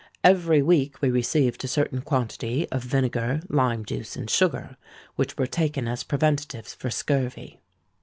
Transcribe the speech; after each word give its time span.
Every 0.23 0.63
week 0.63 0.99
we 1.03 1.11
received 1.11 1.63
a 1.63 1.67
certain 1.67 2.01
quantity 2.01 2.67
of 2.71 2.81
vinegar, 2.81 3.39
lime 3.49 3.85
juice, 3.85 4.15
and 4.15 4.27
sugar, 4.31 4.75
which 5.15 5.37
were 5.37 5.45
taken 5.45 5.87
as 5.87 6.03
preventatives 6.03 6.73
for 6.73 6.89
scurvy. 6.89 7.59